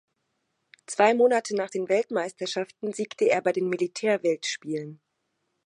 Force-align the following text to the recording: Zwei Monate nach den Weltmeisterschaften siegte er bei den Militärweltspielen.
Zwei 0.87 1.13
Monate 1.13 1.55
nach 1.55 1.69
den 1.69 1.87
Weltmeisterschaften 1.87 2.91
siegte 2.91 3.25
er 3.29 3.39
bei 3.43 3.51
den 3.53 3.69
Militärweltspielen. 3.69 4.99